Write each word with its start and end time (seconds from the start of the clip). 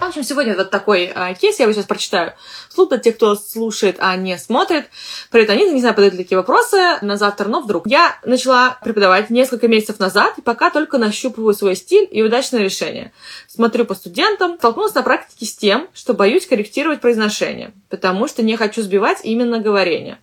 В 0.00 0.02
общем, 0.02 0.24
сегодня 0.24 0.56
вот 0.56 0.70
такой 0.70 1.12
а, 1.14 1.34
кейс 1.34 1.58
я 1.58 1.64
его 1.64 1.74
сейчас 1.74 1.84
прочитаю. 1.84 2.32
Вслух 2.70 2.88
для 2.88 2.96
тех, 2.96 3.16
кто 3.16 3.34
слушает, 3.36 3.96
а 3.98 4.16
не 4.16 4.38
смотрит. 4.38 4.86
Привет, 5.30 5.50
Анита, 5.50 5.72
не 5.72 5.80
знаю, 5.80 5.94
подают 5.94 6.14
ли 6.14 6.24
такие 6.24 6.38
вопросы 6.38 6.96
на 7.02 7.18
завтра, 7.18 7.48
но 7.48 7.60
вдруг. 7.60 7.86
Я 7.86 8.18
начала 8.24 8.78
преподавать 8.82 9.28
несколько 9.28 9.68
месяцев 9.68 9.98
назад, 9.98 10.38
и 10.38 10.40
пока 10.40 10.70
только 10.70 10.96
нащупываю 10.96 11.52
свой 11.52 11.76
стиль 11.76 12.08
и 12.10 12.22
удачное 12.22 12.62
решение. 12.62 13.12
Смотрю 13.46 13.84
по 13.84 13.94
студентам. 13.94 14.56
Столкнулась 14.56 14.94
на 14.94 15.02
практике 15.02 15.44
с 15.44 15.54
тем, 15.54 15.86
что 15.92 16.14
боюсь 16.14 16.46
корректировать 16.46 17.02
произношение, 17.02 17.74
потому 17.90 18.26
что 18.26 18.42
не 18.42 18.56
хочу 18.56 18.80
сбивать 18.80 19.18
именно 19.22 19.58
говорение. 19.58 20.18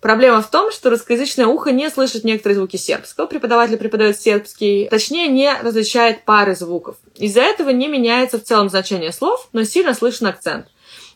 Проблема 0.00 0.42
в 0.42 0.50
том, 0.50 0.70
что 0.70 0.90
русскоязычное 0.90 1.46
ухо 1.46 1.72
не 1.72 1.90
слышит 1.90 2.22
некоторые 2.22 2.56
звуки 2.56 2.76
сербского. 2.76 3.26
Преподаватель 3.26 3.76
преподает 3.76 4.20
сербский, 4.20 4.88
точнее, 4.88 5.26
не 5.28 5.52
различает 5.60 6.24
пары 6.24 6.54
звуков. 6.54 6.96
Из-за 7.16 7.40
этого 7.40 7.70
не 7.70 7.88
меняется 7.88 8.38
в 8.38 8.44
целом 8.44 8.68
значение 8.68 9.12
слов, 9.12 9.48
но 9.52 9.64
сильно 9.64 9.94
слышен 9.94 10.28
акцент. 10.28 10.66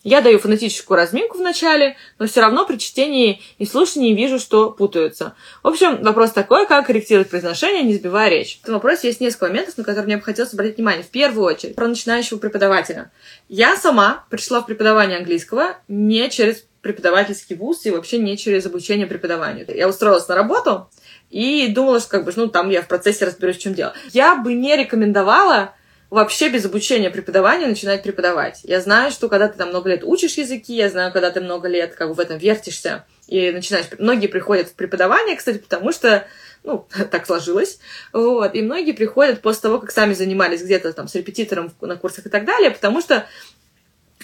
Я 0.05 0.21
даю 0.21 0.41
фонетическую 0.41 0.97
разминку 0.97 1.39
в 1.39 1.41
начале, 1.41 1.97
но 2.19 2.27
все 2.27 2.41
равно 2.41 2.67
при 2.67 2.77
чтении 2.77 3.41
и 3.59 3.67
слушании 3.67 4.15
вижу, 4.15 4.41
что 4.41 4.71
путаются. 4.71 5.37
В 5.63 5.69
общем, 5.69 6.03
вопрос 6.03 6.33
такой, 6.33 6.67
как 6.67 6.87
корректировать 6.87 7.31
произношение, 7.31 7.85
не 7.85 7.95
сбивая 7.95 8.29
речь. 8.29 8.59
В 8.59 8.63
этом 8.65 8.75
вопросе 8.75 9.09
есть 9.09 9.21
несколько 9.21 9.47
моментов, 9.47 9.79
на 9.79 9.85
которые 9.85 10.07
мне 10.07 10.17
бы 10.17 10.25
хотелось 10.25 10.53
обратить 10.53 10.77
внимание. 10.77 11.05
В 11.05 11.11
первую 11.11 11.47
очередь, 11.47 11.77
про 11.77 11.87
начинающего 11.87 12.39
преподавателя. 12.39 13.13
Я 13.49 13.77
сама 13.77 14.25
пришла 14.29 14.61
в 14.61 14.67
преподавание 14.67 15.19
английского 15.19 15.77
не 15.87 16.29
через 16.31 16.65
преподавательский 16.83 17.57
вуз 17.57 17.87
и 17.87 17.91
вообще 17.91 18.19
не 18.19 18.37
через 18.37 18.67
обучение 18.67 19.07
преподаванию. 19.07 19.67
Я 19.69 19.89
устроилась 19.89 20.29
на 20.29 20.35
работу 20.35 20.91
и 21.31 21.69
думала, 21.69 22.01
что 22.01 22.11
как 22.11 22.25
бы, 22.25 22.33
ну, 22.37 22.49
там 22.49 22.69
я 22.71 22.83
в 22.83 22.89
процессе 22.89 23.25
разберусь, 23.25 23.57
в 23.57 23.61
чем 23.61 23.75
дело. 23.75 23.95
Я 24.13 24.37
бы 24.37 24.53
не 24.53 24.77
рекомендовала 24.77 25.75
вообще 26.11 26.51
без 26.51 26.67
обучения 26.67 27.09
преподавания 27.09 27.67
начинать 27.67 28.03
преподавать. 28.03 28.61
Я 28.65 28.81
знаю, 28.83 29.11
что 29.13 29.29
когда 29.29 29.49
ты 29.49 29.57
там 29.57 29.71
много 29.71 29.89
лет 29.89 30.05
учишь 30.05 30.35
языки, 30.35 30.75
я 30.75 30.91
знаю, 30.91 31.11
когда 31.11 31.31
ты 31.31 31.41
много 31.41 31.69
лет 31.69 31.95
как 31.95 32.09
бы 32.09 32.15
в 32.15 32.21
этом 32.21 32.37
вертишься 32.37 33.07
и 33.29 33.51
начинаешь... 33.51 33.87
Многие 33.99 34.27
приходят 34.27 34.69
в 34.69 34.75
преподавание, 34.75 35.37
кстати, 35.37 35.57
потому 35.57 35.91
что 35.93 36.27
ну, 36.65 36.87
так 37.11 37.27
сложилось. 37.27 37.79
Вот. 38.13 38.55
И 38.55 38.61
многие 38.61 38.93
приходят 38.93 39.41
после 39.41 39.63
того, 39.63 39.79
как 39.79 39.91
сами 39.91 40.15
занимались 40.15 40.63
где-то 40.63 40.93
там 40.93 41.09
с 41.09 41.15
репетитором 41.15 41.73
на 41.81 41.97
курсах 41.97 42.27
и 42.27 42.29
так 42.29 42.45
далее, 42.45 42.71
потому 42.73 43.01
что 43.01 43.27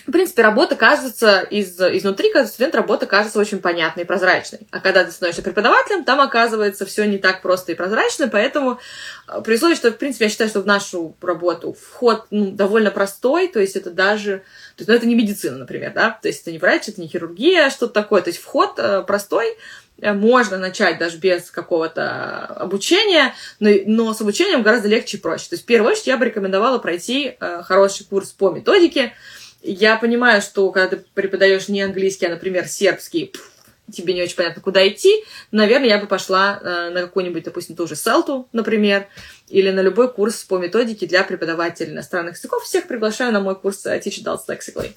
в 0.08 0.10
принципе, 0.10 0.40
работа 0.40 0.74
кажется 0.74 1.40
из, 1.40 1.78
изнутри, 1.78 2.32
когда 2.32 2.48
студент 2.48 2.74
работа 2.74 3.04
кажется 3.04 3.38
очень 3.38 3.58
понятной 3.58 4.04
и 4.04 4.06
прозрачной. 4.06 4.60
А 4.70 4.80
когда 4.80 5.04
ты 5.04 5.12
становишься 5.12 5.42
преподавателем, 5.42 6.02
там 6.02 6.18
оказывается 6.22 6.86
все 6.86 7.04
не 7.04 7.18
так 7.18 7.42
просто 7.42 7.72
и 7.72 7.74
прозрачно, 7.74 8.26
поэтому 8.26 8.80
э, 9.28 9.42
при 9.44 9.56
условии, 9.56 9.74
что, 9.74 9.90
в 9.90 9.98
принципе, 9.98 10.24
я 10.24 10.30
считаю, 10.30 10.48
что 10.48 10.62
в 10.62 10.66
нашу 10.66 11.14
работу 11.20 11.76
вход 11.78 12.24
ну, 12.30 12.50
довольно 12.50 12.90
простой, 12.90 13.48
то 13.48 13.60
есть 13.60 13.76
это 13.76 13.90
даже... 13.90 14.38
То 14.76 14.80
есть, 14.82 14.88
ну, 14.88 14.94
это 14.94 15.04
не 15.04 15.14
медицина, 15.14 15.58
например, 15.58 15.92
да, 15.92 16.18
то 16.22 16.28
есть 16.28 16.40
это 16.40 16.52
не 16.52 16.58
врач, 16.58 16.88
это 16.88 17.02
не 17.02 17.06
хирургия, 17.06 17.68
что-то 17.68 17.92
такое. 17.92 18.22
То 18.22 18.30
есть 18.30 18.40
вход 18.40 18.78
э, 18.78 19.02
простой, 19.02 19.58
э, 20.00 20.14
можно 20.14 20.56
начать 20.56 20.98
даже 20.98 21.18
без 21.18 21.50
какого-то 21.50 22.46
обучения, 22.46 23.34
но, 23.60 23.68
но 23.84 24.14
с 24.14 24.22
обучением 24.22 24.62
гораздо 24.62 24.88
легче 24.88 25.18
и 25.18 25.20
проще. 25.20 25.50
То 25.50 25.54
есть, 25.56 25.64
в 25.64 25.66
первую 25.66 25.92
очередь, 25.92 26.06
я 26.06 26.16
бы 26.16 26.24
рекомендовала 26.24 26.78
пройти 26.78 27.36
э, 27.38 27.62
хороший 27.62 28.06
курс 28.06 28.30
по 28.30 28.50
методике, 28.50 29.12
я 29.62 29.96
понимаю, 29.96 30.42
что 30.42 30.70
когда 30.70 30.96
ты 30.96 31.04
преподаешь 31.14 31.68
не 31.68 31.82
английский, 31.82 32.26
а, 32.26 32.30
например, 32.30 32.66
сербский, 32.66 33.32
тебе 33.92 34.14
не 34.14 34.22
очень 34.22 34.36
понятно, 34.36 34.62
куда 34.62 34.86
идти, 34.86 35.24
наверное, 35.50 35.88
я 35.88 35.98
бы 35.98 36.06
пошла 36.06 36.60
э, 36.60 36.90
на 36.90 37.02
какую-нибудь, 37.02 37.44
допустим, 37.44 37.74
ту 37.74 37.86
же 37.86 37.96
селту, 37.96 38.48
например, 38.52 39.06
или 39.48 39.70
на 39.70 39.80
любой 39.80 40.12
курс 40.12 40.44
по 40.44 40.58
методике 40.58 41.06
для 41.06 41.24
преподавателей 41.24 41.92
иностранных 41.92 42.36
языков. 42.36 42.62
Всех 42.64 42.86
приглашаю 42.86 43.32
на 43.32 43.40
мой 43.40 43.56
курс 43.56 43.86
э, 43.86 43.98
Teach 43.98 44.22
Adults 44.22 44.40
Lexically, 44.48 44.92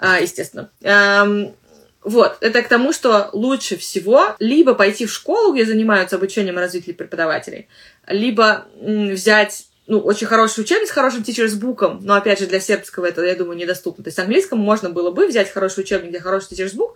э, 0.00 0.22
естественно. 0.22 0.70
Эм, 0.82 1.54
вот, 2.02 2.38
это 2.40 2.62
к 2.62 2.68
тому, 2.68 2.92
что 2.92 3.30
лучше 3.32 3.76
всего 3.76 4.36
либо 4.38 4.74
пойти 4.74 5.06
в 5.06 5.12
школу, 5.12 5.52
где 5.52 5.66
занимаются 5.66 6.16
обучением 6.16 6.56
и 6.56 6.60
развитием 6.60 6.96
преподавателей, 6.96 7.68
либо 8.06 8.66
взять 8.80 9.66
ну, 9.86 10.00
очень 10.00 10.26
хороший 10.26 10.60
учебник 10.60 10.88
с 10.88 10.90
хорошим 10.90 11.22
тичерсбуком, 11.22 12.00
но, 12.02 12.14
опять 12.14 12.40
же, 12.40 12.46
для 12.46 12.60
сербского 12.60 13.06
это, 13.06 13.22
я 13.22 13.36
думаю, 13.36 13.56
недоступно. 13.56 14.02
То 14.02 14.08
есть 14.08 14.18
английскому 14.18 14.62
можно 14.62 14.90
было 14.90 15.10
бы 15.10 15.26
взять 15.28 15.50
хороший 15.50 15.80
учебник, 15.80 16.10
где 16.10 16.20
хороший 16.20 16.48
тичерсбук, 16.48 16.94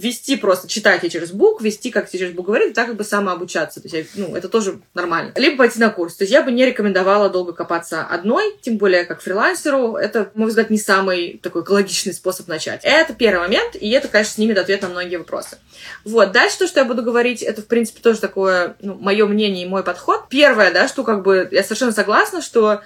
вести 0.00 0.36
просто, 0.36 0.68
читать 0.68 1.04
Teacher's 1.04 1.32
Book, 1.32 1.62
вести, 1.62 1.90
как 1.90 2.12
Teacher's 2.12 2.34
Book 2.34 2.44
говорит, 2.44 2.74
так 2.74 2.88
как 2.88 2.96
бы 2.96 3.04
самообучаться. 3.04 3.80
То 3.80 3.88
есть, 3.88 4.10
ну, 4.14 4.34
это 4.34 4.48
тоже 4.48 4.80
нормально. 4.94 5.32
Либо 5.36 5.58
пойти 5.58 5.78
на 5.78 5.90
курс. 5.90 6.16
То 6.16 6.24
есть, 6.24 6.32
я 6.32 6.42
бы 6.42 6.52
не 6.52 6.66
рекомендовала 6.66 7.28
долго 7.30 7.52
копаться 7.52 8.02
одной, 8.02 8.56
тем 8.60 8.78
более 8.78 9.04
как 9.04 9.20
фрилансеру. 9.20 9.96
Это, 9.96 10.30
мой 10.34 10.48
взгляд, 10.48 10.70
не 10.70 10.78
самый 10.78 11.38
такой 11.42 11.62
экологичный 11.62 12.12
способ 12.12 12.48
начать. 12.48 12.80
Это 12.82 13.14
первый 13.14 13.40
момент, 13.40 13.76
и 13.76 13.90
это, 13.90 14.08
конечно, 14.08 14.34
снимет 14.34 14.58
ответ 14.58 14.82
на 14.82 14.88
многие 14.88 15.16
вопросы. 15.16 15.58
Вот. 16.04 16.32
Дальше 16.32 16.58
то, 16.58 16.66
что 16.66 16.80
я 16.80 16.86
буду 16.86 17.02
говорить, 17.02 17.42
это, 17.42 17.62
в 17.62 17.66
принципе, 17.66 18.00
тоже 18.00 18.20
такое, 18.20 18.76
ну, 18.80 18.94
мое 18.94 19.26
мнение 19.26 19.64
и 19.64 19.68
мой 19.68 19.82
подход. 19.82 20.24
Первое, 20.28 20.72
да, 20.72 20.88
что 20.88 21.04
как 21.04 21.22
бы 21.22 21.48
я 21.50 21.62
совершенно 21.62 21.92
согласна, 21.92 22.42
что 22.42 22.82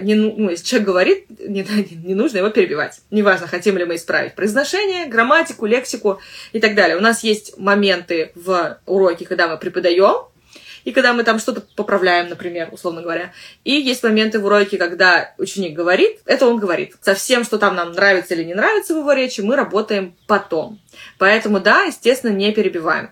не, 0.00 0.14
ну, 0.14 0.34
ну, 0.36 0.50
если 0.50 0.64
человек 0.64 0.86
говорит, 0.86 1.26
не, 1.40 1.64
не 2.04 2.14
нужно 2.14 2.38
его 2.38 2.50
перебивать. 2.50 3.00
Неважно, 3.10 3.46
хотим 3.46 3.76
ли 3.76 3.84
мы 3.84 3.96
исправить 3.96 4.34
произношение, 4.34 5.06
грамматику, 5.06 5.66
лексику 5.66 6.20
и 6.52 6.60
так 6.60 6.74
далее. 6.74 6.96
У 6.96 7.00
нас 7.00 7.24
есть 7.24 7.58
моменты 7.58 8.32
в 8.34 8.78
уроке, 8.86 9.26
когда 9.26 9.48
мы 9.48 9.58
преподаем, 9.58 10.26
и 10.84 10.92
когда 10.92 11.12
мы 11.12 11.24
там 11.24 11.40
что-то 11.40 11.62
поправляем, 11.74 12.28
например, 12.28 12.68
условно 12.70 13.02
говоря. 13.02 13.32
И 13.64 13.72
есть 13.72 14.04
моменты 14.04 14.38
в 14.38 14.44
уроке, 14.44 14.78
когда 14.78 15.34
ученик 15.36 15.74
говорит, 15.74 16.20
это 16.26 16.46
он 16.46 16.58
говорит. 16.58 16.94
Со 17.00 17.14
всем, 17.14 17.42
что 17.42 17.58
там 17.58 17.74
нам 17.74 17.90
нравится 17.90 18.34
или 18.34 18.44
не 18.44 18.54
нравится 18.54 18.94
в 18.94 18.98
его 18.98 19.12
речи, 19.12 19.40
мы 19.40 19.56
работаем 19.56 20.14
потом. 20.28 20.78
Поэтому, 21.18 21.58
да, 21.58 21.82
естественно, 21.82 22.30
не 22.30 22.52
перебиваем 22.52 23.10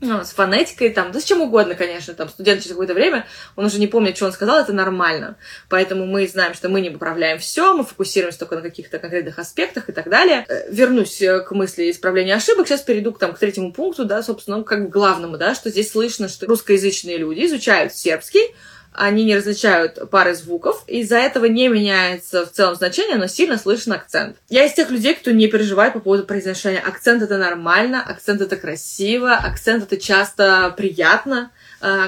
ну, 0.00 0.24
с 0.24 0.30
фонетикой, 0.30 0.90
там, 0.90 1.12
да 1.12 1.20
с 1.20 1.24
чем 1.24 1.40
угодно, 1.40 1.74
конечно, 1.74 2.14
там, 2.14 2.28
студент 2.28 2.60
через 2.60 2.72
какое-то 2.72 2.94
время, 2.94 3.26
он 3.56 3.66
уже 3.66 3.78
не 3.78 3.86
помнит, 3.86 4.16
что 4.16 4.26
он 4.26 4.32
сказал, 4.32 4.60
это 4.60 4.72
нормально. 4.72 5.36
Поэтому 5.68 6.06
мы 6.06 6.26
знаем, 6.26 6.54
что 6.54 6.68
мы 6.68 6.80
не 6.80 6.90
поправляем 6.90 7.38
все, 7.38 7.74
мы 7.74 7.84
фокусируемся 7.84 8.40
только 8.40 8.56
на 8.56 8.62
каких-то 8.62 8.98
конкретных 8.98 9.38
аспектах 9.38 9.88
и 9.88 9.92
так 9.92 10.08
далее. 10.08 10.44
Э, 10.48 10.70
вернусь 10.70 11.22
э, 11.22 11.40
к 11.40 11.52
мысли 11.52 11.90
исправления 11.90 12.34
ошибок, 12.34 12.68
сейчас 12.68 12.82
перейду 12.82 13.12
к, 13.12 13.18
там, 13.18 13.32
к 13.32 13.38
третьему 13.38 13.72
пункту, 13.72 14.04
да, 14.04 14.22
собственно, 14.22 14.62
как 14.62 14.88
к 14.88 14.92
главному, 14.92 15.38
да, 15.38 15.54
что 15.54 15.70
здесь 15.70 15.90
слышно, 15.92 16.28
что 16.28 16.46
русскоязычные 16.46 17.16
люди 17.16 17.46
изучают 17.46 17.94
сербский, 17.94 18.54
они 18.94 19.24
не 19.24 19.36
различают 19.36 20.10
пары 20.10 20.34
звуков, 20.34 20.84
из-за 20.86 21.16
этого 21.16 21.46
не 21.46 21.68
меняется 21.68 22.46
в 22.46 22.52
целом 22.52 22.76
значение, 22.76 23.16
но 23.16 23.26
сильно 23.26 23.58
слышен 23.58 23.92
акцент. 23.92 24.36
Я 24.48 24.64
из 24.64 24.72
тех 24.72 24.90
людей, 24.90 25.14
кто 25.14 25.32
не 25.32 25.48
переживает 25.48 25.92
по 25.92 26.00
поводу 26.00 26.24
произношения. 26.24 26.80
Акцент 26.80 27.22
это 27.22 27.36
нормально, 27.36 28.02
акцент 28.02 28.40
это 28.40 28.56
красиво, 28.56 29.34
акцент 29.34 29.84
это 29.84 29.96
часто 30.00 30.72
приятно, 30.76 31.50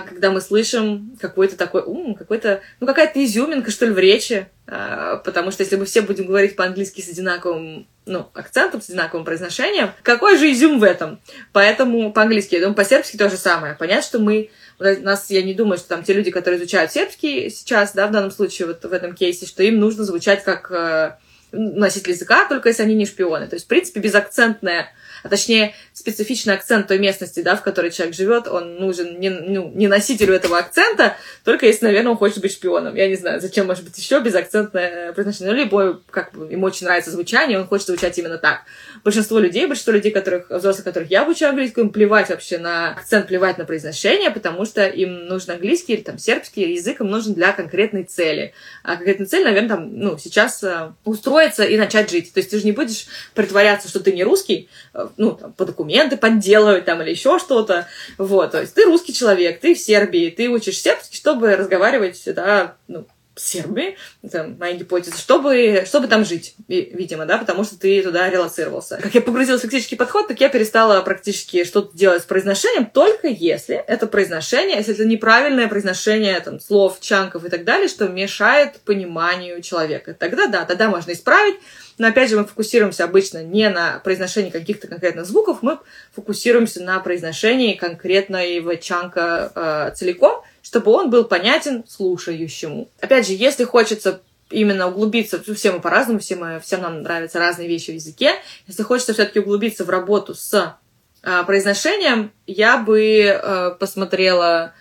когда 0.00 0.30
мы 0.30 0.40
слышим 0.40 1.18
какой-то 1.20 1.54
такой, 1.56 1.82
ум, 1.82 2.14
какой-то, 2.14 2.62
ну 2.80 2.86
какая-то 2.86 3.22
изюминка, 3.22 3.70
что 3.70 3.84
ли, 3.84 3.92
в 3.92 3.98
речи, 3.98 4.48
а, 4.66 5.16
потому 5.16 5.50
что 5.50 5.64
если 5.64 5.76
мы 5.76 5.84
все 5.84 6.00
будем 6.00 6.24
говорить 6.24 6.56
по-английски 6.56 7.02
с 7.02 7.10
одинаковым 7.10 7.86
ну, 8.06 8.30
акцентом, 8.32 8.80
с 8.80 8.88
одинаковым 8.88 9.26
произношением, 9.26 9.90
какой 10.02 10.38
же 10.38 10.50
изюм 10.50 10.78
в 10.78 10.82
этом? 10.82 11.20
Поэтому 11.52 12.10
по-английски, 12.10 12.54
я 12.54 12.60
думаю, 12.62 12.74
по-сербски 12.74 13.18
то 13.18 13.28
же 13.28 13.36
самое. 13.36 13.76
Понятно, 13.78 14.02
что 14.02 14.18
мы 14.18 14.48
у 14.78 14.84
нас, 14.84 15.28
я 15.28 15.42
не 15.42 15.52
думаю, 15.52 15.76
что 15.76 15.88
там 15.88 16.02
те 16.04 16.14
люди, 16.14 16.30
которые 16.30 16.58
изучают 16.58 16.92
сербский 16.92 17.50
сейчас, 17.50 17.92
да, 17.92 18.06
в 18.06 18.12
данном 18.12 18.30
случае, 18.30 18.68
вот 18.68 18.82
в 18.82 18.92
этом 18.92 19.14
кейсе, 19.14 19.44
что 19.44 19.62
им 19.62 19.78
нужно 19.78 20.04
звучать 20.04 20.42
как 20.42 20.70
э, 20.70 21.16
носитель 21.52 22.12
языка, 22.12 22.46
только 22.48 22.70
если 22.70 22.82
они 22.82 22.94
не 22.94 23.04
шпионы. 23.04 23.46
То 23.46 23.56
есть, 23.56 23.66
в 23.66 23.68
принципе, 23.68 24.00
безакцентная 24.00 24.88
а 25.26 25.28
точнее 25.28 25.74
специфичный 25.92 26.54
акцент 26.54 26.86
той 26.86 26.98
местности, 26.98 27.40
да, 27.40 27.56
в 27.56 27.62
которой 27.62 27.90
человек 27.90 28.14
живет, 28.14 28.46
он 28.46 28.76
нужен 28.76 29.18
не, 29.18 29.28
ну, 29.28 29.72
не 29.74 29.88
носителю 29.88 30.34
этого 30.34 30.58
акцента, 30.58 31.16
только 31.44 31.66
если, 31.66 31.86
наверное, 31.86 32.12
он 32.12 32.16
хочет 32.16 32.40
быть 32.40 32.52
шпионом. 32.52 32.94
Я 32.94 33.08
не 33.08 33.16
знаю, 33.16 33.40
зачем 33.40 33.66
может 33.66 33.82
быть 33.82 33.98
еще 33.98 34.20
безакцентное 34.20 35.12
произношение. 35.12 35.52
Ну, 35.52 35.58
либо 35.58 36.00
как 36.10 36.32
бы 36.32 36.50
ему 36.50 36.66
очень 36.66 36.86
нравится 36.86 37.10
звучание, 37.10 37.58
он 37.58 37.66
хочет 37.66 37.88
звучать 37.88 38.16
именно 38.18 38.38
так. 38.38 38.60
Большинство 39.02 39.40
людей, 39.40 39.66
большинство 39.66 39.92
людей, 39.92 40.12
которых, 40.12 40.48
взрослых, 40.48 40.84
которых 40.84 41.10
я 41.10 41.22
обучаю 41.22 41.50
английскому, 41.50 41.86
им 41.86 41.92
плевать 41.92 42.30
вообще 42.30 42.58
на 42.58 42.92
акцент, 42.92 43.26
плевать 43.26 43.58
на 43.58 43.64
произношение, 43.64 44.30
потому 44.30 44.64
что 44.64 44.86
им 44.86 45.26
нужен 45.26 45.52
английский 45.52 45.94
или 45.94 46.02
там 46.02 46.18
сербский 46.18 46.72
язык, 46.72 47.00
им 47.00 47.10
нужен 47.10 47.34
для 47.34 47.52
конкретной 47.52 48.04
цели. 48.04 48.54
А 48.84 48.94
конкретная 48.94 49.26
цель, 49.26 49.44
наверное, 49.44 49.70
там, 49.70 49.98
ну, 49.98 50.18
сейчас 50.18 50.62
э, 50.62 50.92
устроиться 51.04 51.64
и 51.64 51.76
начать 51.76 52.10
жить. 52.10 52.32
То 52.32 52.38
есть 52.38 52.50
ты 52.50 52.58
же 52.58 52.64
не 52.64 52.72
будешь 52.72 53.06
притворяться, 53.34 53.88
что 53.88 53.98
ты 53.98 54.12
не 54.12 54.22
русский, 54.22 54.68
э, 54.94 55.08
ну, 55.16 55.32
там, 55.32 55.52
по 55.52 55.64
документы 55.64 56.16
подделывать 56.16 56.84
там 56.84 57.02
или 57.02 57.10
еще 57.10 57.38
что-то. 57.38 57.86
Вот, 58.18 58.52
то 58.52 58.60
есть 58.60 58.74
ты 58.74 58.84
русский 58.84 59.12
человек, 59.12 59.60
ты 59.60 59.74
в 59.74 59.78
Сербии, 59.78 60.30
ты 60.30 60.48
учишь 60.48 60.78
сербский, 60.78 61.16
чтобы 61.16 61.56
разговаривать, 61.56 62.22
да, 62.34 62.76
ну, 62.88 63.06
Сербии, 63.36 63.96
это 64.22 64.54
моя 64.58 64.74
гипотеза, 64.74 65.16
чтобы, 65.18 65.84
чтобы 65.86 66.08
там 66.08 66.24
жить, 66.24 66.54
видимо, 66.68 67.26
да, 67.26 67.38
потому 67.38 67.64
что 67.64 67.78
ты 67.78 68.02
туда 68.02 68.30
релацировался. 68.30 68.98
Как 69.02 69.14
я 69.14 69.20
погрузилась 69.20 69.60
в 69.60 69.64
лексический 69.64 69.96
подход, 69.96 70.28
так 70.28 70.40
я 70.40 70.48
перестала 70.48 71.00
практически 71.02 71.64
что-то 71.64 71.96
делать 71.96 72.22
с 72.22 72.24
произношением, 72.24 72.86
только 72.86 73.28
если 73.28 73.76
это 73.76 74.06
произношение, 74.06 74.78
если 74.78 74.94
это 74.94 75.04
неправильное 75.04 75.68
произношение 75.68 76.40
там, 76.40 76.60
слов, 76.60 76.98
чанков 77.00 77.44
и 77.44 77.48
так 77.48 77.64
далее, 77.64 77.88
что 77.88 78.08
мешает 78.08 78.80
пониманию 78.80 79.60
человека. 79.62 80.14
Тогда 80.14 80.46
да, 80.46 80.64
тогда 80.64 80.88
можно 80.88 81.12
исправить, 81.12 81.56
но 81.98 82.08
опять 82.08 82.30
же 82.30 82.38
мы 82.38 82.44
фокусируемся 82.44 83.04
обычно 83.04 83.42
не 83.42 83.68
на 83.68 84.00
произношении 84.00 84.50
каких-то 84.50 84.88
конкретных 84.88 85.26
звуков, 85.26 85.58
мы 85.62 85.78
фокусируемся 86.14 86.82
на 86.82 86.98
произношении 87.00 87.74
конкретного 87.74 88.76
чанка 88.76 89.52
э, 89.54 89.94
целиком, 89.94 90.42
чтобы 90.66 90.90
он 90.90 91.10
был 91.10 91.22
понятен 91.22 91.84
слушающему. 91.86 92.88
Опять 93.00 93.28
же, 93.28 93.34
если 93.34 93.62
хочется 93.62 94.20
именно 94.50 94.88
углубиться, 94.88 95.40
все 95.54 95.70
мы 95.70 95.80
по-разному, 95.80 96.18
все 96.18 96.34
мы, 96.34 96.58
всем 96.58 96.82
нам 96.82 97.02
нравятся 97.02 97.38
разные 97.38 97.68
вещи 97.68 97.92
в 97.92 97.94
языке, 97.94 98.32
если 98.66 98.82
хочется 98.82 99.12
все-таки 99.12 99.38
углубиться 99.38 99.84
в 99.84 99.90
работу 99.90 100.34
с 100.34 100.76
э, 101.22 101.44
произношением, 101.46 102.32
я 102.48 102.78
бы 102.78 103.00
э, 103.00 103.76
посмотрела, 103.78 104.74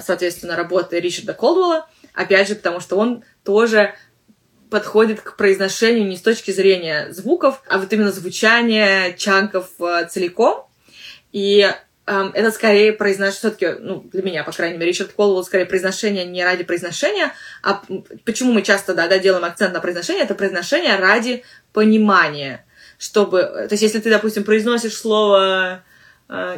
соответственно, 0.00 0.54
работы 0.54 1.00
Ричарда 1.00 1.34
Колдуэлла, 1.34 1.88
опять 2.14 2.46
же, 2.46 2.54
потому 2.54 2.78
что 2.78 2.96
он 2.96 3.24
тоже 3.42 3.96
подходит 4.70 5.22
к 5.22 5.36
произношению 5.36 6.06
не 6.06 6.16
с 6.16 6.22
точки 6.22 6.52
зрения 6.52 7.12
звуков, 7.12 7.64
а 7.68 7.78
вот 7.78 7.92
именно 7.92 8.12
звучания 8.12 9.12
чанков 9.14 9.70
э, 9.80 10.06
целиком. 10.08 10.68
И 11.32 11.68
это 12.04 12.50
скорее 12.50 12.92
произношение, 12.92 13.38
все-таки, 13.38 13.80
ну, 13.80 14.08
для 14.12 14.22
меня, 14.22 14.44
по 14.44 14.52
крайней 14.52 14.76
мере, 14.76 14.90
Ричард 14.90 15.12
Колвелл 15.12 15.44
скорее 15.44 15.66
произношение 15.66 16.24
не 16.24 16.44
ради 16.44 16.64
произношения, 16.64 17.32
а 17.62 17.82
почему 18.24 18.52
мы 18.52 18.62
часто, 18.62 18.94
да, 18.94 19.06
да, 19.06 19.18
делаем 19.18 19.44
акцент 19.44 19.72
на 19.72 19.80
произношение, 19.80 20.24
это 20.24 20.34
произношение 20.34 20.96
ради 20.96 21.44
понимания, 21.72 22.64
чтобы, 22.98 23.42
то 23.42 23.68
есть, 23.70 23.82
если 23.82 24.00
ты, 24.00 24.10
допустим, 24.10 24.42
произносишь 24.42 24.96
слово 24.96 25.84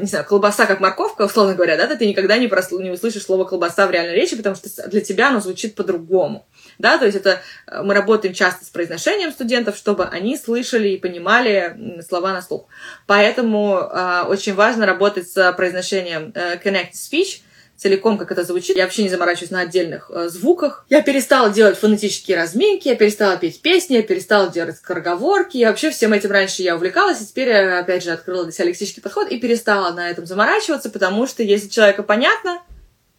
не 0.01 0.07
знаю, 0.07 0.25
колбаса 0.25 0.67
как 0.67 0.81
морковка, 0.81 1.23
условно 1.23 1.55
говоря, 1.55 1.77
да, 1.77 1.97
ты 1.97 2.07
никогда 2.07 2.39
не, 2.39 2.49
прослу, 2.49 2.81
не 2.81 2.91
услышишь 2.91 3.25
слово 3.25 3.45
колбаса 3.45 3.87
в 3.87 3.91
реальной 3.91 4.15
речи, 4.15 4.37
потому 4.37 4.55
что 4.55 4.69
для 4.89 5.01
тебя 5.01 5.31
оно 5.31 5.41
звучит 5.41 5.75
по-другому 5.75 6.47
да, 6.79 6.99
то 6.99 7.05
есть 7.05 7.17
это 7.17 7.41
э, 7.67 7.83
мы 7.83 7.95
работаем 7.95 8.35
часто 8.35 8.65
с 8.65 8.69
произношением 8.69 9.33
студентов, 9.33 9.77
чтобы 9.77 10.05
они 10.05 10.37
слышали 10.37 10.89
и 10.89 10.99
понимали 10.99 12.03
слова 12.07 12.33
на 12.33 12.43
слух. 12.43 12.67
Поэтому 13.07 13.79
э, 13.79 14.23
очень 14.27 14.55
важно 14.55 14.87
работать 14.87 15.31
с 15.31 15.53
произношением 15.53 16.33
э, 16.35 16.57
connected 16.57 16.93
speech, 16.93 17.41
целиком, 17.77 18.19
как 18.19 18.31
это 18.33 18.45
звучит. 18.45 18.77
Я 18.77 18.85
вообще 18.85 19.03
не 19.03 19.09
заморачиваюсь 19.09 19.51
на 19.51 19.61
отдельных 19.61 20.11
э, 20.11 20.29
звуках. 20.29 20.87
Я 20.89 21.03
перестала 21.03 21.51
делать 21.51 21.79
фонетические 21.79 22.37
разминки, 22.37 22.89
я 22.89 22.97
перестала 22.97 23.37
петь 23.37 23.61
песни, 23.63 23.97
я 23.97 24.03
перестала 24.03 24.51
делать 24.51 24.77
скороговорки. 24.77 25.57
И 25.57 25.65
вообще 25.65 25.91
всем 25.91 26.13
этим 26.13 26.31
раньше 26.31 26.63
я 26.63 26.77
увлекалась, 26.77 27.21
и 27.21 27.27
теперь 27.27 27.49
я, 27.49 27.81
опять 27.81 28.05
же, 28.05 28.11
открыла 28.11 28.45
для 28.45 28.53
себя 28.53 28.67
лексический 28.67 29.03
подход 29.03 29.29
и 29.31 29.39
перестала 29.39 29.93
на 29.93 30.11
этом 30.11 30.27
заморачиваться, 30.27 30.91
потому 30.91 31.27
что 31.27 31.43
если 31.43 31.69
человеку 31.69 32.03
понятно, 32.03 32.61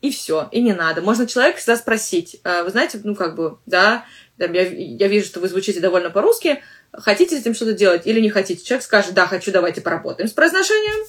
и 0.01 0.11
все, 0.11 0.49
и 0.51 0.61
не 0.61 0.73
надо. 0.73 1.01
Можно 1.01 1.25
человека 1.25 1.57
всегда 1.57 1.77
спросить, 1.77 2.39
«А, 2.43 2.63
вы 2.63 2.69
знаете, 2.69 2.99
ну, 3.03 3.15
как 3.15 3.35
бы, 3.35 3.57
да, 3.65 4.05
я, 4.37 4.47
я 4.47 5.07
вижу, 5.07 5.25
что 5.25 5.39
вы 5.39 5.47
звучите 5.47 5.79
довольно 5.79 6.09
по-русски, 6.11 6.61
хотите 6.93 7.35
с 7.35 7.41
этим 7.41 7.55
что-то 7.55 7.73
делать 7.73 8.05
или 8.05 8.19
не 8.19 8.29
хотите? 8.29 8.63
Человек 8.63 8.83
скажет, 8.83 9.13
да, 9.13 9.25
хочу, 9.25 9.51
давайте 9.51 9.81
поработаем 9.81 10.29
с 10.29 10.33
произношением. 10.33 11.05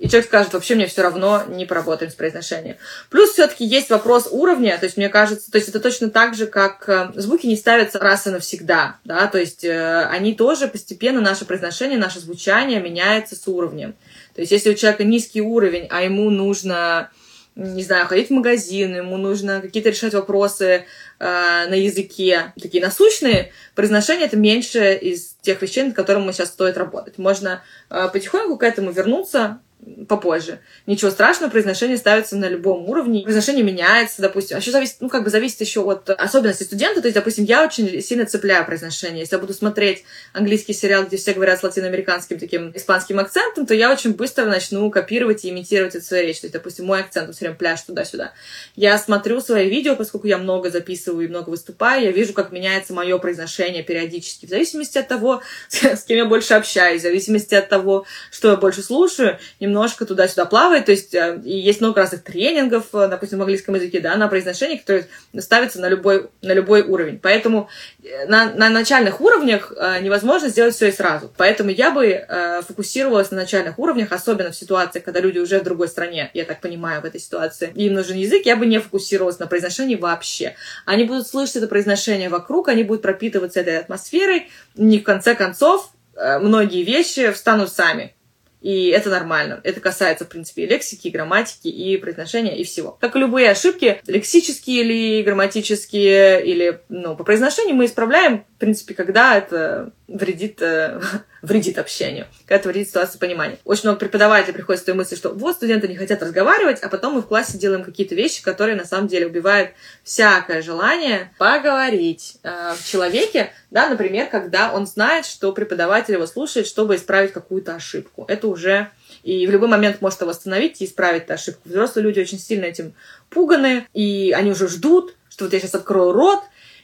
И 0.00 0.08
человек 0.08 0.28
скажет, 0.28 0.54
вообще 0.54 0.76
мне 0.76 0.86
все 0.86 1.02
равно, 1.02 1.44
не 1.46 1.66
поработаем 1.66 2.10
с 2.10 2.14
произношением. 2.14 2.76
Плюс 3.10 3.32
все-таки 3.32 3.66
есть 3.66 3.90
вопрос 3.90 4.28
уровня, 4.30 4.78
то 4.78 4.86
есть 4.86 4.96
мне 4.96 5.10
кажется, 5.10 5.50
то 5.50 5.58
есть 5.58 5.68
это 5.68 5.78
точно 5.78 6.08
так 6.08 6.34
же, 6.34 6.46
как 6.46 6.88
э, 6.88 7.10
звуки 7.16 7.46
не 7.46 7.54
ставятся 7.54 7.98
раз 7.98 8.26
и 8.26 8.30
навсегда, 8.30 8.96
да, 9.04 9.26
то 9.26 9.38
есть 9.38 9.62
э, 9.62 10.06
они 10.06 10.34
тоже 10.34 10.68
постепенно, 10.68 11.20
наше 11.20 11.44
произношение, 11.44 11.98
наше 11.98 12.18
звучание 12.18 12.80
меняется 12.80 13.36
с 13.36 13.46
уровнем. 13.46 13.94
То 14.34 14.40
есть 14.40 14.52
если 14.52 14.70
у 14.70 14.74
человека 14.74 15.04
низкий 15.04 15.42
уровень, 15.42 15.86
а 15.90 16.02
ему 16.02 16.30
нужно 16.30 17.10
не 17.56 17.82
знаю, 17.82 18.06
ходить 18.06 18.28
в 18.28 18.32
магазин, 18.32 18.96
ему 18.96 19.18
нужно 19.18 19.60
какие-то 19.60 19.90
решать 19.90 20.14
вопросы 20.14 20.64
э, 20.64 20.82
на 21.18 21.74
языке, 21.74 22.54
такие 22.58 22.82
насущные, 22.82 23.52
произношение 23.74 24.28
это 24.28 24.38
меньше 24.38 24.94
из 24.94 25.34
тех 25.42 25.60
вещей, 25.60 25.82
над 25.82 25.94
которыми 25.94 26.32
сейчас 26.32 26.48
стоит 26.48 26.78
работать. 26.78 27.18
Можно 27.18 27.62
э, 27.90 28.08
потихоньку 28.10 28.56
к 28.56 28.62
этому 28.62 28.92
вернуться, 28.92 29.60
попозже. 30.08 30.60
Ничего 30.86 31.10
страшного, 31.10 31.50
произношение 31.50 31.96
ставится 31.96 32.36
на 32.36 32.48
любом 32.48 32.88
уровне. 32.88 33.22
Произношение 33.22 33.64
меняется, 33.64 34.22
допустим. 34.22 34.56
А 34.56 34.60
еще 34.60 34.70
зависит, 34.70 34.96
ну, 35.00 35.08
как 35.08 35.24
бы 35.24 35.30
зависит 35.30 35.60
еще 35.60 35.80
от 35.82 36.10
особенностей 36.10 36.64
студента. 36.64 37.00
То 37.00 37.08
есть, 37.08 37.14
допустим, 37.14 37.44
я 37.44 37.64
очень 37.64 38.02
сильно 38.02 38.26
цепляю 38.26 38.64
произношение. 38.66 39.20
Если 39.20 39.36
я 39.36 39.40
буду 39.40 39.54
смотреть 39.54 40.04
английский 40.32 40.72
сериал, 40.72 41.04
где 41.04 41.16
все 41.16 41.32
говорят 41.32 41.60
с 41.60 41.62
латиноамериканским 41.62 42.38
таким 42.38 42.72
испанским 42.74 43.18
акцентом, 43.18 43.66
то 43.66 43.74
я 43.74 43.92
очень 43.92 44.14
быстро 44.14 44.46
начну 44.46 44.90
копировать 44.90 45.44
и 45.44 45.50
имитировать 45.50 45.94
эту 45.94 46.04
свою 46.04 46.26
речь. 46.26 46.40
То 46.40 46.46
есть, 46.46 46.54
допустим, 46.54 46.86
мой 46.86 47.00
акцент 47.00 47.34
все 47.34 47.44
время 47.44 47.56
пляж 47.56 47.80
туда-сюда. 47.82 48.32
Я 48.76 48.98
смотрю 48.98 49.40
свои 49.40 49.68
видео, 49.68 49.96
поскольку 49.96 50.26
я 50.26 50.38
много 50.38 50.70
записываю 50.70 51.26
и 51.26 51.28
много 51.28 51.50
выступаю, 51.50 52.04
я 52.04 52.10
вижу, 52.10 52.32
как 52.32 52.52
меняется 52.52 52.92
мое 52.92 53.18
произношение 53.18 53.82
периодически. 53.82 54.46
В 54.46 54.48
зависимости 54.48 54.98
от 54.98 55.08
того, 55.08 55.42
с 55.68 56.02
кем 56.04 56.16
я 56.16 56.24
больше 56.26 56.54
общаюсь, 56.54 57.00
в 57.00 57.04
зависимости 57.04 57.54
от 57.54 57.68
того, 57.68 58.06
что 58.30 58.50
я 58.50 58.56
больше 58.56 58.82
слушаю, 58.82 59.38
немножко 59.70 60.04
туда-сюда 60.04 60.44
плавает, 60.44 60.86
то 60.86 60.92
есть 60.92 61.14
э, 61.14 61.40
и 61.44 61.56
есть 61.56 61.80
много 61.80 62.00
разных 62.00 62.22
тренингов, 62.22 62.86
э, 62.92 63.08
допустим, 63.08 63.38
в 63.38 63.42
английском 63.42 63.74
языке, 63.76 64.00
да, 64.00 64.16
на 64.16 64.28
произношение, 64.28 64.78
которые 64.78 65.06
ставятся 65.38 65.80
на 65.80 65.88
любой, 65.88 66.28
на 66.42 66.52
любой 66.52 66.82
уровень. 66.82 67.18
Поэтому 67.18 67.68
э, 68.02 68.26
на, 68.26 68.52
на 68.52 68.68
начальных 68.68 69.20
уровнях 69.20 69.72
невозможно 70.02 70.48
сделать 70.48 70.74
все 70.74 70.88
и 70.88 70.92
сразу. 70.92 71.30
Поэтому 71.36 71.70
я 71.70 71.90
бы 71.90 72.26
фокусировалась 72.66 73.30
на 73.30 73.38
начальных 73.38 73.78
уровнях, 73.78 74.12
особенно 74.12 74.50
в 74.50 74.56
ситуации, 74.56 75.00
когда 75.00 75.20
люди 75.20 75.38
уже 75.38 75.60
в 75.60 75.64
другой 75.64 75.88
стране, 75.88 76.30
я 76.34 76.44
так 76.44 76.60
понимаю, 76.60 77.00
в 77.00 77.04
этой 77.04 77.20
ситуации, 77.20 77.72
им 77.74 77.94
нужен 77.94 78.16
язык, 78.16 78.44
я 78.46 78.56
бы 78.56 78.66
не 78.66 78.78
фокусировалась 78.80 79.38
на 79.38 79.46
произношении 79.46 79.96
вообще. 79.96 80.56
Они 80.84 81.04
будут 81.04 81.26
слышать 81.26 81.56
это 81.56 81.68
произношение 81.68 82.28
вокруг, 82.28 82.68
они 82.68 82.82
будут 82.82 83.02
пропитываться 83.02 83.60
этой 83.60 83.78
атмосферой, 83.78 84.50
и 84.76 84.98
в 84.98 85.04
конце 85.04 85.34
концов 85.34 85.90
многие 86.16 86.82
вещи 86.82 87.30
встанут 87.30 87.72
сами. 87.72 88.14
И 88.60 88.88
это 88.88 89.08
нормально. 89.10 89.60
Это 89.64 89.80
касается, 89.80 90.24
в 90.24 90.28
принципе, 90.28 90.64
и 90.64 90.66
лексики, 90.66 91.08
и 91.08 91.10
грамматики, 91.10 91.68
и 91.68 91.96
произношения, 91.96 92.54
и 92.56 92.64
всего. 92.64 92.96
Как 93.00 93.16
и 93.16 93.18
любые 93.18 93.50
ошибки, 93.50 94.00
лексические 94.06 94.82
или 94.82 95.22
грамматические, 95.22 96.44
или 96.44 96.80
ну, 96.88 97.16
по 97.16 97.24
произношению 97.24 97.76
мы 97.76 97.86
исправляем, 97.86 98.44
в 98.60 98.62
принципе, 98.62 98.92
когда 98.92 99.38
это 99.38 99.90
вредит, 100.06 100.60
э, 100.60 101.00
вредит 101.42 101.78
общению, 101.78 102.26
когда 102.44 102.56
это 102.56 102.68
вредит 102.68 102.88
ситуации 102.88 103.16
понимания. 103.18 103.56
Очень 103.64 103.84
много 103.84 104.00
преподавателей 104.00 104.52
приходит 104.52 104.82
с 104.82 104.84
той 104.84 104.92
мыслью, 104.92 105.16
что 105.16 105.30
вот 105.30 105.56
студенты 105.56 105.88
не 105.88 105.96
хотят 105.96 106.22
разговаривать, 106.22 106.80
а 106.82 106.90
потом 106.90 107.14
мы 107.14 107.22
в 107.22 107.26
классе 107.26 107.56
делаем 107.56 107.82
какие-то 107.82 108.14
вещи, 108.14 108.42
которые 108.42 108.76
на 108.76 108.84
самом 108.84 109.08
деле 109.08 109.28
убивают 109.28 109.70
всякое 110.04 110.60
желание 110.60 111.32
поговорить 111.38 112.36
э, 112.42 112.74
в 112.76 112.86
человеке, 112.86 113.50
да, 113.70 113.88
например, 113.88 114.26
когда 114.26 114.74
он 114.74 114.86
знает, 114.86 115.24
что 115.24 115.52
преподаватель 115.52 116.12
его 116.12 116.26
слушает, 116.26 116.66
чтобы 116.66 116.96
исправить 116.96 117.32
какую-то 117.32 117.76
ошибку. 117.76 118.26
Это 118.28 118.46
уже 118.46 118.90
и 119.22 119.46
в 119.46 119.50
любой 119.50 119.70
момент 119.70 120.02
может 120.02 120.20
его 120.20 120.32
остановить 120.32 120.82
и 120.82 120.84
исправить 120.84 121.22
эту 121.22 121.32
ошибку. 121.32 121.62
Взрослые 121.64 122.04
люди 122.04 122.20
очень 122.20 122.38
сильно 122.38 122.66
этим 122.66 122.92
пуганы, 123.30 123.86
и 123.94 124.34
они 124.36 124.50
уже 124.50 124.68
ждут, 124.68 125.14
что 125.30 125.44
вот 125.44 125.54
я 125.54 125.60
сейчас 125.60 125.76
открою 125.76 126.12
рот, 126.12 126.40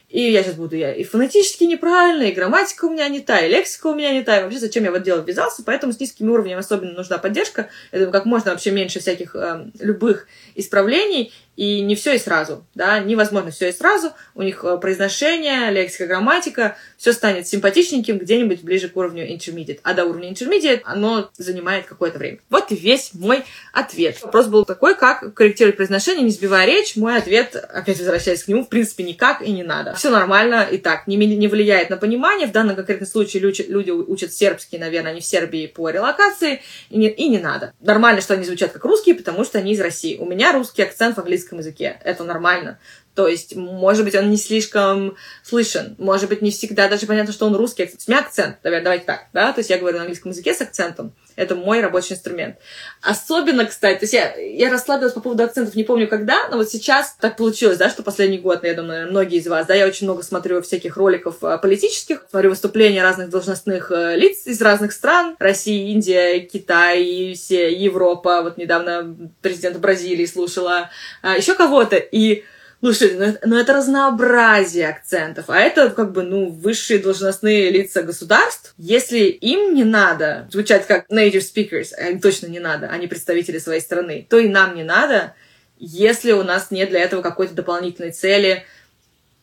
и 0.09 0.31
я 0.31 0.41
сейчас 0.41 0.55
буду 0.55 0.75
я 0.77 0.93
и 0.93 1.03
фонетически 1.03 1.65
неправильно, 1.65 2.23
и 2.23 2.31
грамматика 2.31 2.85
у 2.85 2.89
меня 2.89 3.09
не 3.09 3.19
та, 3.19 3.39
и 3.39 3.49
лексика 3.49 3.87
у 3.87 3.95
меня 3.95 4.13
не 4.13 4.23
та. 4.23 4.39
И 4.39 4.43
вообще, 4.43 4.59
зачем 4.59 4.85
я 4.85 4.91
в 4.91 4.95
это 4.95 5.03
дело 5.03 5.21
ввязался? 5.21 5.63
Поэтому 5.63 5.91
с 5.91 5.99
низкими 5.99 6.29
уровнями 6.29 6.59
особенно 6.59 6.93
нужна 6.93 7.17
поддержка. 7.17 7.69
Я 7.91 7.99
думаю, 7.99 8.13
как 8.13 8.25
можно 8.25 8.51
вообще 8.51 8.71
меньше 8.71 8.99
всяких 8.99 9.35
э, 9.35 9.65
любых 9.79 10.27
исправлений 10.55 11.33
и 11.57 11.81
не 11.81 11.95
все 11.95 12.15
и 12.15 12.19
сразу, 12.19 12.65
да, 12.75 12.99
невозможно 12.99 13.51
все 13.51 13.69
и 13.69 13.73
сразу, 13.73 14.13
у 14.35 14.43
них 14.43 14.63
э, 14.63 14.77
произношение, 14.77 15.71
лексика, 15.71 16.05
грамматика, 16.05 16.77
все 16.97 17.11
станет 17.11 17.47
симпатичненьким 17.47 18.19
где-нибудь 18.19 18.61
ближе 18.61 18.89
к 18.89 18.95
уровню 18.95 19.27
intermediate, 19.27 19.79
а 19.83 19.93
до 19.93 20.05
уровня 20.05 20.31
intermediate 20.31 20.81
оно 20.85 21.29
занимает 21.35 21.85
какое-то 21.85 22.19
время. 22.19 22.39
Вот 22.49 22.71
и 22.71 22.75
весь 22.75 23.09
мой 23.13 23.43
ответ. 23.73 24.21
Вопрос 24.21 24.47
был 24.47 24.65
такой, 24.65 24.95
как 24.95 25.33
корректировать 25.33 25.77
произношение, 25.77 26.23
не 26.23 26.31
сбивая 26.31 26.67
речь, 26.67 26.95
мой 26.95 27.17
ответ, 27.17 27.55
опять 27.55 27.97
возвращаясь 27.97 28.43
к 28.43 28.47
нему, 28.47 28.63
в 28.63 28.69
принципе, 28.69 29.03
никак 29.03 29.41
и 29.41 29.51
не 29.51 29.63
надо. 29.63 29.95
Все 29.95 30.11
нормально 30.11 30.67
и 30.71 30.77
так, 30.77 31.07
не, 31.07 31.17
не 31.17 31.47
влияет 31.47 31.89
на 31.89 31.97
понимание, 31.97 32.47
в 32.47 32.51
данном 32.51 32.75
конкретном 32.75 33.09
случае 33.09 33.41
люди, 33.41 33.65
люди 33.67 33.89
учат 33.89 34.31
сербский, 34.31 34.77
наверное, 34.77 35.11
они 35.11 35.21
в 35.21 35.25
Сербии 35.25 35.65
по 35.65 35.89
релокации, 35.89 36.61
и 36.91 36.99
не, 36.99 37.09
и 37.09 37.27
не 37.27 37.39
надо. 37.39 37.73
Нормально, 37.79 38.21
что 38.21 38.35
они 38.35 38.45
звучат 38.45 38.73
как 38.73 38.85
русские, 38.85 39.15
потому 39.15 39.43
что 39.43 39.57
они 39.57 39.73
из 39.73 39.81
России. 39.81 40.17
У 40.17 40.25
меня 40.25 40.53
русский 40.53 40.83
акцент 40.83 41.15
в 41.15 41.19
английском 41.19 41.46
английском 41.47 41.59
языке. 41.59 41.99
Это 42.03 42.23
нормально. 42.23 42.79
То 43.15 43.27
есть, 43.27 43.55
может 43.55 44.03
быть, 44.05 44.15
он 44.15 44.29
не 44.29 44.37
слишком 44.37 45.15
слышен, 45.43 45.95
может 45.97 46.29
быть, 46.29 46.41
не 46.41 46.51
всегда 46.51 46.87
даже 46.87 47.07
понятно, 47.07 47.33
что 47.33 47.47
он 47.47 47.55
русский 47.55 47.83
акцент. 47.83 48.03
У 48.07 48.11
меня 48.11 48.21
акцент, 48.21 48.57
давай, 48.61 48.83
давайте 48.83 49.05
так, 49.05 49.27
да, 49.33 49.51
то 49.53 49.59
есть 49.59 49.71
я 49.71 49.79
говорю 49.79 49.97
на 49.97 50.03
английском 50.03 50.31
языке 50.31 50.53
с 50.53 50.61
акцентом, 50.61 51.13
Это 51.37 51.55
мой 51.55 51.81
рабочий 51.81 52.15
инструмент. 52.15 52.57
Особенно, 53.01 53.65
кстати, 53.65 53.99
то 53.99 54.03
есть 54.03 54.13
я, 54.13 54.35
я 54.35 54.71
расслабилась 54.71 55.13
по 55.13 55.21
поводу 55.21 55.43
акцентов, 55.43 55.75
не 55.75 55.83
помню 55.83 56.07
когда, 56.07 56.49
но 56.49 56.57
вот 56.57 56.69
сейчас 56.69 57.15
так 57.21 57.37
получилось, 57.37 57.77
да, 57.77 57.89
что 57.89 58.01
последний 58.01 58.39
год, 58.39 58.63
я 58.63 58.73
думаю, 58.73 59.09
многие 59.09 59.37
из 59.37 59.47
вас, 59.47 59.67
да, 59.67 59.75
я 59.75 59.85
очень 59.85 60.07
много 60.07 60.23
смотрю 60.23 60.63
всяких 60.63 60.97
роликов 60.97 61.43
а, 61.43 61.59
политических, 61.59 62.25
смотрю 62.31 62.49
выступления 62.49 63.03
разных 63.03 63.29
должностных 63.29 63.91
э, 63.91 64.15
лиц 64.17 64.47
из 64.47 64.59
разных 64.61 64.91
стран, 64.91 65.35
Россия, 65.37 65.91
Индия, 65.91 66.39
Китай, 66.39 67.33
все, 67.35 67.71
Европа, 67.71 68.41
вот 68.41 68.57
недавно 68.57 69.15
президента 69.43 69.77
Бразилии 69.77 70.25
слушала, 70.25 70.89
а, 71.21 71.37
еще 71.37 71.53
кого-то, 71.53 71.97
и 71.97 72.43
Слушай, 72.79 73.15
ну, 73.15 73.37
ну 73.43 73.57
это 73.57 73.73
разнообразие 73.73 74.87
акцентов, 74.87 75.45
а 75.47 75.59
это 75.59 75.89
как 75.89 76.11
бы, 76.11 76.21
ну, 76.21 76.49
высшие 76.49 76.99
должностные 76.99 77.71
лица 77.71 78.03
государств. 78.03 78.73
Если 78.77 79.19
им 79.25 79.73
не 79.73 79.83
надо 79.83 80.47
звучать 80.51 80.85
как 80.85 81.09
native 81.09 81.41
speakers, 81.41 81.89
а 81.97 82.09
им 82.09 82.19
точно 82.19 82.47
не 82.47 82.59
надо, 82.59 82.89
они 82.89 83.07
представители 83.07 83.57
своей 83.57 83.81
страны, 83.81 84.27
то 84.29 84.37
и 84.37 84.47
нам 84.47 84.75
не 84.75 84.83
надо, 84.83 85.33
если 85.79 86.31
у 86.33 86.43
нас 86.43 86.69
нет 86.69 86.89
для 86.89 87.01
этого 87.01 87.21
какой-то 87.21 87.55
дополнительной 87.55 88.11
цели, 88.11 88.63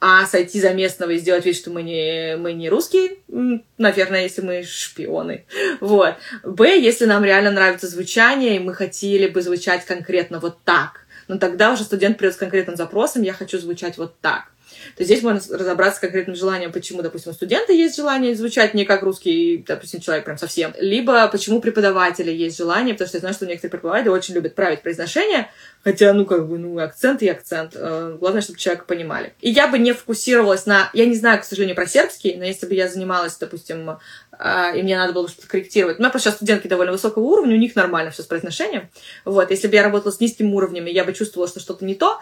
а 0.01 0.27
сойти 0.27 0.61
за 0.61 0.75
местного 0.75 1.13
и 1.13 1.19
сделать 1.19 1.47
вид, 1.47 1.57
что 1.57 1.71
мы 1.71 1.83
не, 1.83 2.37
мы 2.37 2.53
не 2.53 2.69
русские, 2.69 3.17
наверное, 3.79 4.25
если 4.25 4.43
мы 4.43 4.63
шпионы. 4.63 5.47
Вот. 5.81 6.17
Б, 6.43 6.79
если 6.79 7.07
нам 7.07 7.25
реально 7.25 7.51
нравится 7.53 7.89
звучание, 7.89 8.57
и 8.57 8.61
мы 8.61 8.75
хотели 8.75 9.29
бы 9.29 9.41
звучать 9.41 9.87
конкретно 9.87 10.41
вот 10.41 10.59
так 10.65 11.04
но 11.29 11.39
тогда 11.39 11.73
уже 11.73 11.85
студент 11.85 12.19
придет 12.19 12.35
с 12.35 12.39
конкретным 12.39 12.77
запросом, 12.77 13.23
я 13.23 13.33
хочу 13.33 13.59
звучать 13.59 13.99
вот 13.99 14.19
так. 14.21 14.54
То 14.97 15.05
здесь 15.05 15.23
можно 15.23 15.41
разобраться 15.57 15.99
с 15.99 16.01
конкретным 16.01 16.37
желанием, 16.37 16.73
почему, 16.73 17.03
допустим, 17.03 17.33
у 17.33 17.35
студента 17.35 17.73
есть 17.73 17.97
желание 17.97 18.35
звучать 18.35 18.75
не 18.75 18.85
как 18.85 19.03
русский, 19.03 19.65
допустим, 19.67 20.01
человек 20.01 20.25
прям 20.25 20.39
совсем, 20.39 20.73
либо 20.79 21.27
почему 21.29 21.61
преподавателя 21.61 22.33
есть 22.33 22.57
желание, 22.57 22.95
потому 22.95 23.09
что 23.09 23.17
я 23.17 23.21
знаю, 23.21 23.35
что 23.35 23.47
некоторые 23.47 23.71
преподаватели 23.71 24.09
очень 24.09 24.35
любят 24.35 24.55
править 24.55 24.83
произношение, 24.83 25.51
хотя, 25.83 26.13
ну, 26.13 26.25
как 26.25 26.49
бы, 26.49 26.59
ну, 26.59 26.79
акцент 26.79 27.23
и 27.23 27.29
акцент. 27.29 27.73
Э, 27.75 28.17
главное, 28.19 28.41
чтобы 28.41 28.59
человека 28.59 28.85
понимали. 28.87 29.35
И 29.41 29.51
я 29.51 29.69
бы 29.69 29.79
не 29.79 29.93
фокусировалась 29.93 30.67
на... 30.67 30.91
Я 30.95 31.07
не 31.07 31.15
знаю, 31.15 31.41
к 31.41 31.45
сожалению, 31.45 31.77
про 31.77 31.87
сербский, 31.87 32.35
но 32.37 32.45
если 32.45 32.67
бы 32.67 32.75
я 32.75 32.89
занималась, 32.89 33.37
допустим, 33.37 33.99
э, 34.39 34.79
и 34.79 34.83
мне 34.83 34.97
надо 34.97 35.13
было 35.13 35.29
что-то 35.29 35.47
корректировать. 35.49 35.99
У 35.99 36.01
меня 36.01 36.11
просто 36.11 36.31
сейчас 36.31 36.37
студентки 36.37 36.69
довольно 36.69 36.93
высокого 36.93 37.25
уровня, 37.25 37.55
у 37.55 37.59
них 37.59 37.77
нормально 37.77 38.11
все 38.11 38.23
с 38.23 38.27
произношением. 38.27 38.89
Вот, 39.25 39.51
если 39.51 39.69
бы 39.69 39.75
я 39.75 39.83
работала 39.83 40.13
с 40.13 40.21
низким 40.21 40.55
уровнем, 40.55 40.87
я 40.87 41.05
бы 41.05 41.13
чувствовала, 41.13 41.49
что 41.49 41.61
что-то 41.61 41.85
не 41.85 41.95
то, 41.95 42.19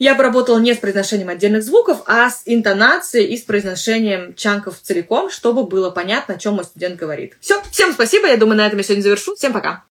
я 0.00 0.14
бы 0.14 0.24
работала 0.24 0.58
не 0.58 0.74
с 0.74 0.78
произношением 0.78 1.28
отдельных 1.28 1.62
звуков, 1.62 2.02
а 2.06 2.30
с 2.30 2.42
интонацией 2.46 3.26
и 3.26 3.36
с 3.36 3.42
произношением 3.42 4.34
чанков 4.34 4.80
целиком, 4.82 5.30
чтобы 5.30 5.64
было 5.64 5.90
понятно, 5.90 6.34
о 6.34 6.38
чем 6.38 6.54
мой 6.54 6.64
студент 6.64 6.96
говорит. 6.96 7.36
Все, 7.40 7.62
всем 7.70 7.92
спасибо, 7.92 8.26
я 8.26 8.38
думаю, 8.38 8.56
на 8.56 8.66
этом 8.66 8.78
я 8.78 8.82
сегодня 8.82 9.02
завершу. 9.02 9.36
Всем 9.36 9.52
пока! 9.52 9.84